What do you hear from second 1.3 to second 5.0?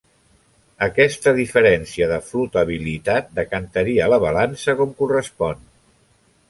diferència de flotabilitat decantaria la balança com